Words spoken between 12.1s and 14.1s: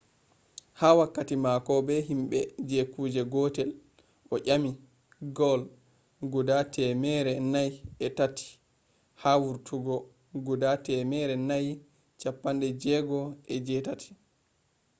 chappande jegoo e jee tati